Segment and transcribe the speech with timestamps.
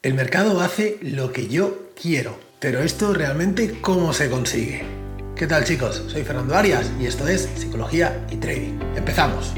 [0.00, 2.38] El mercado hace lo que yo quiero.
[2.60, 4.84] Pero esto realmente cómo se consigue.
[5.34, 6.04] ¿Qué tal chicos?
[6.06, 8.78] Soy Fernando Arias y esto es Psicología y Trading.
[8.94, 9.54] Empezamos.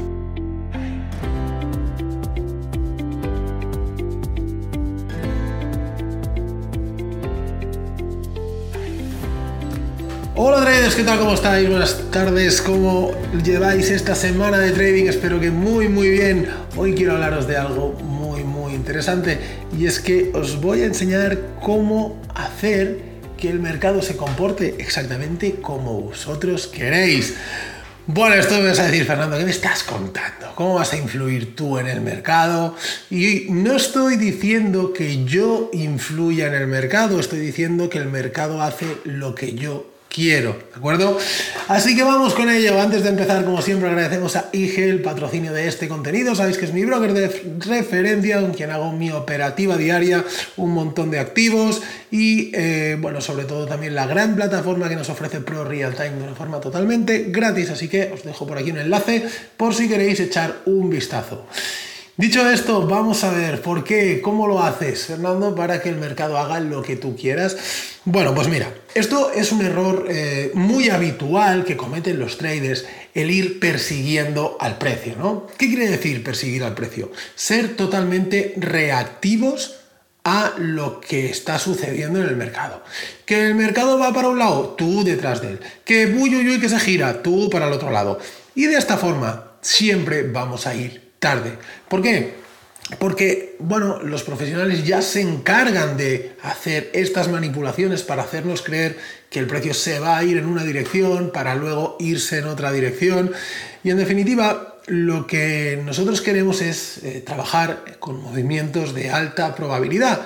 [10.33, 11.19] Hola traders, ¿qué tal?
[11.19, 11.69] ¿Cómo estáis?
[11.69, 13.11] Buenas tardes, ¿cómo
[13.43, 15.05] lleváis esta semana de trading?
[15.05, 16.47] Espero que muy muy bien.
[16.75, 17.95] Hoy quiero hablaros de algo
[18.81, 19.37] interesante
[19.77, 22.99] y es que os voy a enseñar cómo hacer
[23.37, 27.35] que el mercado se comporte exactamente como vosotros queréis.
[28.07, 30.53] Bueno, esto me vas a decir, Fernando, ¿qué me estás contando?
[30.55, 32.75] ¿Cómo vas a influir tú en el mercado?
[33.09, 38.61] Y no estoy diciendo que yo influya en el mercado, estoy diciendo que el mercado
[38.61, 41.17] hace lo que yo quiero, ¿de acuerdo?
[41.67, 42.79] Así que vamos con ello.
[42.79, 46.35] Antes de empezar, como siempre, agradecemos a IG el patrocinio de este contenido.
[46.35, 47.27] Sabéis que es mi broker de
[47.59, 50.23] referencia con quien hago mi operativa diaria,
[50.57, 55.09] un montón de activos y, eh, bueno, sobre todo también la gran plataforma que nos
[55.09, 57.69] ofrece Pro Real Time de una forma totalmente gratis.
[57.69, 61.47] Así que os dejo por aquí un enlace por si queréis echar un vistazo.
[62.17, 66.37] Dicho esto, vamos a ver por qué, cómo lo haces, Fernando, para que el mercado
[66.37, 67.55] haga lo que tú quieras.
[68.03, 73.31] Bueno, pues mira, esto es un error eh, muy habitual que cometen los traders, el
[73.31, 75.47] ir persiguiendo al precio, ¿no?
[75.57, 77.11] ¿Qué quiere decir perseguir al precio?
[77.35, 79.77] Ser totalmente reactivos
[80.25, 82.83] a lo que está sucediendo en el mercado.
[83.25, 85.59] Que el mercado va para un lado, tú detrás de él.
[85.85, 88.19] Que uy, que se gira, tú para el otro lado.
[88.53, 91.53] Y de esta forma siempre vamos a ir tarde.
[91.87, 92.41] ¿Por qué?
[92.99, 98.97] Porque, bueno, los profesionales ya se encargan de hacer estas manipulaciones para hacernos creer
[99.29, 102.71] que el precio se va a ir en una dirección para luego irse en otra
[102.73, 103.31] dirección.
[103.83, 110.25] Y en definitiva, lo que nosotros queremos es eh, trabajar con movimientos de alta probabilidad.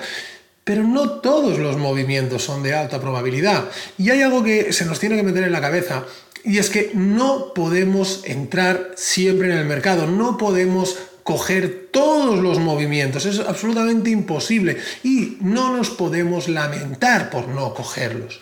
[0.64, 3.66] Pero no todos los movimientos son de alta probabilidad.
[3.98, 6.04] Y hay algo que se nos tiene que meter en la cabeza
[6.46, 12.60] y es que no podemos entrar siempre en el mercado, no podemos coger todos los
[12.60, 18.40] movimientos, es absolutamente imposible y no nos podemos lamentar por no cogerlos.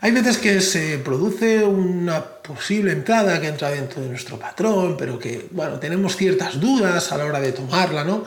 [0.00, 5.18] Hay veces que se produce una posible entrada que entra dentro de nuestro patrón, pero
[5.18, 8.24] que, bueno, tenemos ciertas dudas a la hora de tomarla, ¿no?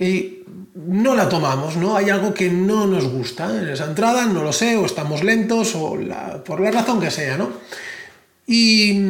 [0.00, 0.38] Y
[0.74, 1.96] no la tomamos, ¿no?
[1.96, 5.74] Hay algo que no nos gusta en esa entrada, no lo sé, o estamos lentos,
[5.76, 5.98] o
[6.44, 7.52] por la razón que sea, ¿no?
[8.46, 9.00] Y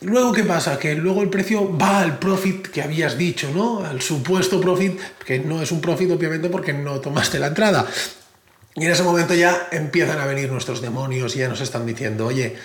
[0.00, 0.78] luego, ¿qué pasa?
[0.78, 3.84] Que luego el precio va al profit que habías dicho, ¿no?
[3.84, 7.86] Al supuesto profit, que no es un profit obviamente porque no tomaste la entrada.
[8.74, 12.26] Y en ese momento ya empiezan a venir nuestros demonios y ya nos están diciendo,
[12.26, 12.56] oye,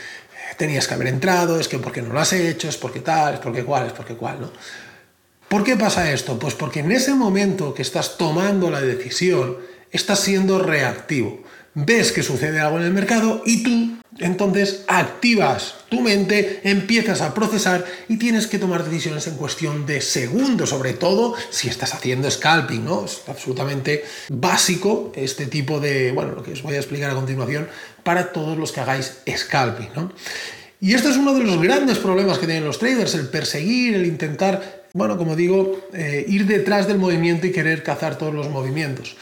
[0.58, 3.40] tenías que haber entrado, es que porque no lo has hecho, es porque tal, es
[3.40, 4.52] porque cual, es porque cual, ¿no?
[5.48, 6.38] ¿Por qué pasa esto?
[6.38, 9.58] Pues porque en ese momento que estás tomando la decisión,
[9.92, 11.44] estás siendo reactivo.
[11.74, 17.34] Ves que sucede algo en el mercado y tú entonces activas tu mente, empiezas a
[17.34, 22.30] procesar y tienes que tomar decisiones en cuestión de segundos, sobre todo si estás haciendo
[22.30, 23.06] scalping, ¿no?
[23.06, 27.68] Es absolutamente básico este tipo de, bueno, lo que os voy a explicar a continuación
[28.04, 30.12] para todos los que hagáis scalping, ¿no?
[30.82, 34.06] Y esto es uno de los grandes problemas que tienen los traders, el perseguir, el
[34.06, 39.18] intentar, bueno, como digo, eh, ir detrás del movimiento y querer cazar todos los movimientos.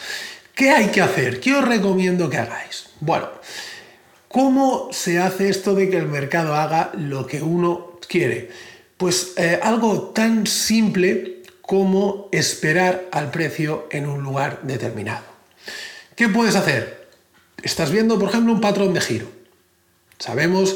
[0.54, 1.40] ¿Qué hay que hacer?
[1.40, 2.86] ¿Qué os recomiendo que hagáis?
[3.00, 3.30] Bueno,
[4.38, 8.52] ¿Cómo se hace esto de que el mercado haga lo que uno quiere?
[8.96, 15.26] Pues eh, algo tan simple como esperar al precio en un lugar determinado.
[16.16, 17.10] ¿Qué puedes hacer?
[17.64, 19.28] Estás viendo, por ejemplo, un patrón de giro.
[20.20, 20.76] Sabemos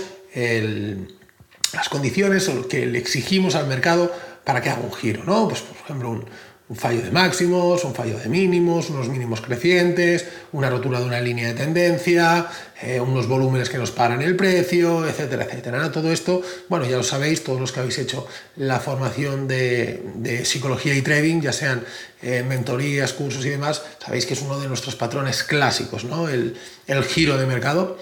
[1.71, 4.11] las condiciones que le exigimos al mercado
[4.43, 5.47] para que haga un giro, ¿no?
[5.47, 6.25] Pues, por ejemplo, un,
[6.71, 11.19] un fallo de máximos, un fallo de mínimos, unos mínimos crecientes, una rotura de una
[11.19, 12.47] línea de tendencia,
[12.81, 15.91] eh, unos volúmenes que nos paran el precio, etcétera, etcétera.
[15.91, 20.95] Todo esto, bueno, ya lo sabéis, todos los que habéis hecho la formación de, psicología
[20.95, 21.83] y trading, ya sean
[22.21, 26.29] eh, mentorías, cursos y demás, sabéis que es uno de nuestros patrones clásicos, ¿no?
[26.29, 26.55] El,
[26.87, 27.97] el giro de mercado.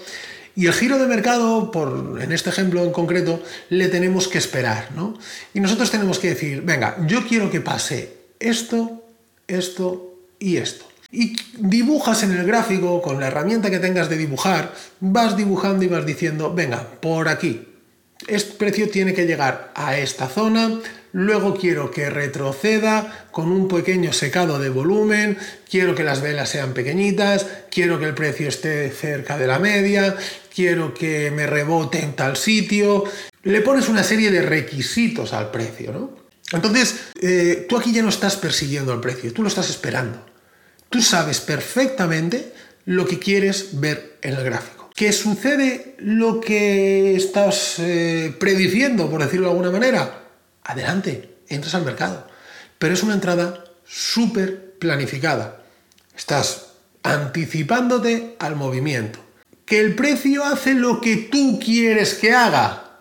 [0.54, 4.90] Y el giro de mercado, por, en este ejemplo en concreto, le tenemos que esperar,
[4.94, 5.18] ¿no?
[5.54, 9.04] Y nosotros tenemos que decir, venga, yo quiero que pase esto,
[9.46, 10.86] esto y esto.
[11.12, 15.88] Y dibujas en el gráfico, con la herramienta que tengas de dibujar, vas dibujando y
[15.88, 17.66] vas diciendo, venga, por aquí.
[18.26, 20.80] Este precio tiene que llegar a esta zona,
[21.12, 25.38] luego quiero que retroceda con un pequeño secado de volumen,
[25.68, 30.16] quiero que las velas sean pequeñitas, quiero que el precio esté cerca de la media,
[30.54, 33.04] quiero que me rebote en tal sitio.
[33.42, 36.29] Le pones una serie de requisitos al precio, ¿no?
[36.52, 40.26] Entonces, eh, tú aquí ya no estás persiguiendo el precio, tú lo estás esperando.
[40.88, 42.52] Tú sabes perfectamente
[42.84, 44.90] lo que quieres ver en el gráfico.
[44.94, 50.24] ¿Que sucede lo que estás eh, prediciendo, por decirlo de alguna manera?
[50.64, 52.26] Adelante, entras al mercado.
[52.78, 55.62] Pero es una entrada súper planificada.
[56.16, 59.20] Estás anticipándote al movimiento.
[59.64, 62.98] ¿Que el precio hace lo que tú quieres que haga?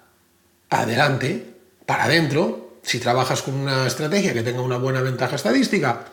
[0.69, 1.55] Adelante,
[1.85, 2.68] para adentro.
[2.89, 6.05] Si trabajas con una estrategia que tenga una buena ventaja estadística,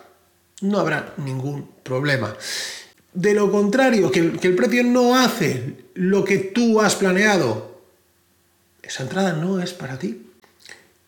[0.61, 2.37] no habrá ningún problema.
[3.13, 7.81] De lo contrario, que el, precio no hace lo que tú has planeado,
[8.83, 10.27] esa entrada no es para ti.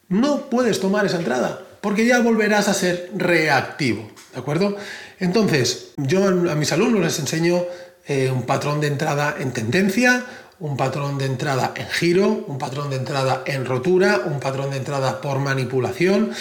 [0.07, 4.75] No puedes tomar esa entrada porque ya volverás a ser reactivo, ¿de acuerdo?
[5.19, 7.63] Entonces, yo a mis alumnos les enseño
[8.07, 10.25] eh, un patrón de entrada en tendencia,
[10.59, 14.77] un patrón de entrada en giro, un patrón de entrada en rotura, un patrón de
[14.77, 16.31] entrada por manipulación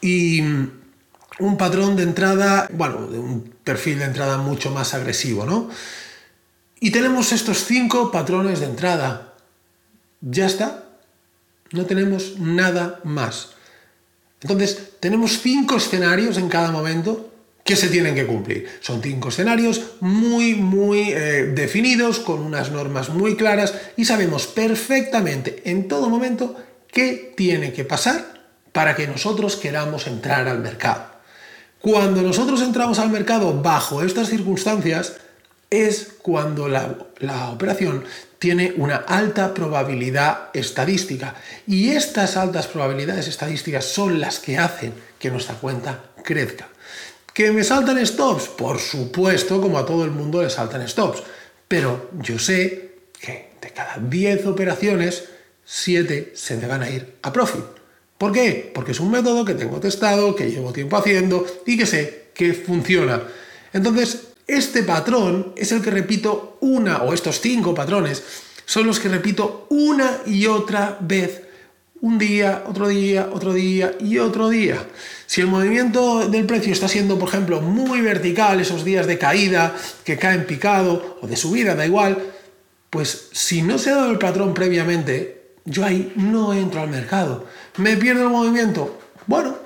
[0.00, 5.70] y un patrón de entrada, bueno, de un perfil de entrada mucho más agresivo, ¿no?
[6.80, 9.34] Y tenemos estos cinco patrones de entrada.
[10.20, 10.84] Ya está.
[11.72, 13.50] No tenemos nada más.
[14.40, 17.27] Entonces, tenemos cinco escenarios en cada momento
[17.68, 18.66] que se tienen que cumplir.
[18.80, 25.60] Son cinco escenarios muy, muy eh, definidos, con unas normas muy claras y sabemos perfectamente
[25.66, 26.56] en todo momento
[26.90, 28.24] qué tiene que pasar
[28.72, 31.10] para que nosotros queramos entrar al mercado.
[31.82, 35.16] Cuando nosotros entramos al mercado bajo estas circunstancias,
[35.68, 38.02] es cuando la, la, operación
[38.38, 41.34] tiene una alta probabilidad estadística.
[41.66, 46.68] Y estas altas probabilidades estadísticas son las que hacen que nuestra cuenta crezca.
[47.38, 48.48] ¿Que me saltan stops?
[48.48, 51.22] Por supuesto, como a todo el mundo le saltan stops.
[51.68, 55.22] Pero yo sé que de cada 10 operaciones,
[55.64, 57.62] 7 se me van a ir a profit.
[58.18, 58.72] ¿Por qué?
[58.74, 62.54] Porque es un método que tengo testado, que llevo tiempo haciendo y que sé que
[62.54, 63.22] funciona.
[63.72, 68.20] Entonces, este patrón es el que repito una, o estos cinco patrones,
[68.64, 71.42] son los que repito una y otra vez.
[72.00, 74.86] Un día, otro día, otro día y otro día.
[75.26, 79.74] Si el movimiento del precio está siendo, por ejemplo, muy vertical, esos días de caída,
[80.04, 82.16] que caen picado, o de subida, da igual,
[82.88, 87.46] pues si no se ha dado el patrón previamente, yo ahí no entro al mercado.
[87.76, 88.98] ¿Me pierdo el movimiento?
[89.26, 89.57] Bueno,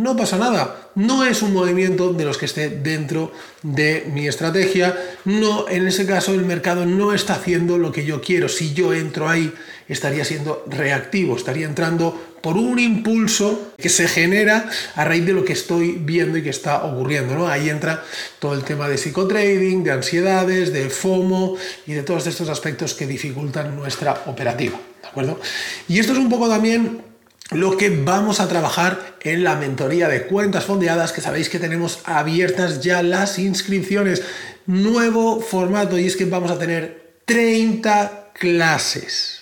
[0.00, 0.90] no pasa nada.
[0.94, 3.32] No es un movimiento de los que esté dentro
[3.62, 4.96] de mi estrategia.
[5.24, 8.48] No, en ese caso el mercado no está haciendo lo que yo quiero.
[8.48, 9.52] Si yo entro ahí,
[9.88, 15.44] estaría siendo reactivo, estaría entrando por un impulso que se genera a raíz de lo
[15.44, 17.34] que estoy viendo y que está ocurriendo.
[17.34, 17.48] ¿no?
[17.48, 18.02] Ahí entra
[18.38, 21.56] todo el tema de psicotrading, de ansiedades, de FOMO
[21.86, 24.78] y de todos estos aspectos que dificultan nuestra operativa.
[25.02, 25.40] ¿De acuerdo?
[25.88, 27.09] Y esto es un poco también
[27.52, 32.00] lo que vamos a trabajar en la mentoría de cuentas fondeadas, que sabéis que tenemos
[32.04, 34.22] abiertas ya las inscripciones.
[34.66, 39.40] Nuevo formato y es que vamos a tener 30 clases.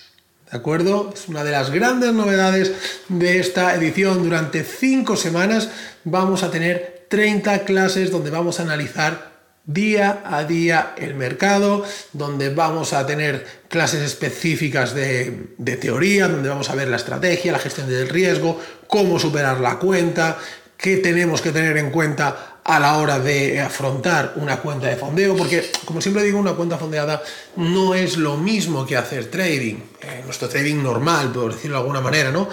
[0.51, 1.11] ¿De acuerdo?
[1.13, 2.71] Es una de las grandes novedades
[3.07, 4.23] de esta edición.
[4.23, 5.69] Durante 5 semanas
[6.03, 9.28] vamos a tener 30 clases donde vamos a analizar
[9.69, 15.47] día a día el mercado, donde vamos a tener clases específicas de,
[15.79, 20.39] teoría, donde vamos a ver la estrategia, la gestión del riesgo, cómo superar la cuenta,
[20.75, 25.35] qué tenemos que tener en cuenta a la hora de afrontar una cuenta de fondeo,
[25.37, 27.21] porque como siempre digo, una cuenta fondeada
[27.55, 32.01] no es lo mismo que hacer trading, eh, nuestro trading normal, por decirlo de alguna
[32.01, 32.49] manera, ¿no?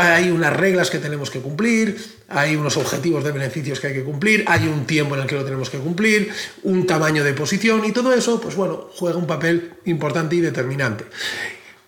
[0.00, 1.96] hay unas reglas que tenemos que cumplir,
[2.28, 5.34] hay unos objetivos de beneficios que hay que cumplir, hay un tiempo en el que
[5.34, 6.30] lo tenemos que cumplir,
[6.62, 11.04] un tamaño de posición y todo eso, pues bueno, juega un papel importante y determinante.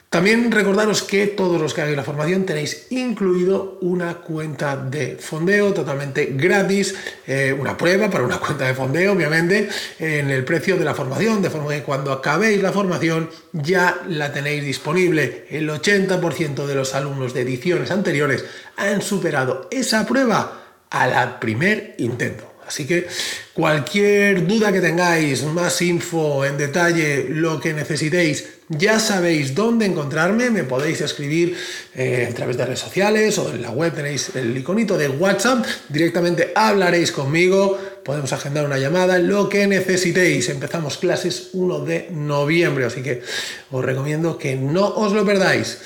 [0.09, 5.75] También recordaros que todos los que hagáis la formación tenéis incluido una cuenta de fondeo
[5.75, 6.95] totalmente gratis,
[7.27, 11.43] eh, una prueba para una cuenta de fondeo, obviamente, en el precio de la formación,
[11.43, 15.47] de forma que cuando acabéis la formación ya la tenéis disponible.
[15.51, 18.45] El 80% de los alumnos de ediciones anteriores
[18.77, 22.56] han superado esa prueba a la primer intento.
[22.67, 23.07] Así que
[23.55, 30.51] cualquier duda que tengáis, más info en detalle, lo que necesitéis, ya sabéis dónde encontrarme,
[30.51, 31.57] me podéis escribir
[31.95, 35.65] eh, a través de redes sociales o en la web tenéis el iconito de WhatsApp,
[35.89, 40.49] directamente hablaréis conmigo, podemos agendar una llamada, lo que necesitéis.
[40.49, 43.23] Empezamos clases 1 de noviembre, así que
[43.71, 45.79] os recomiendo que no os lo perdáis.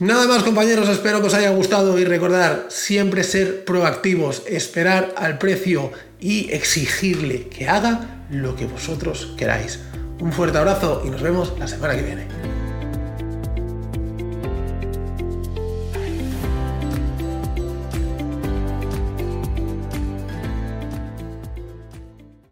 [0.00, 5.38] Nada más compañeros, espero que os haya gustado y recordar siempre ser proactivos, esperar al
[5.38, 5.90] precio
[6.20, 9.80] y exigirle que haga lo que vosotros queráis.
[10.20, 12.57] Un fuerte abrazo y nos vemos la semana que viene.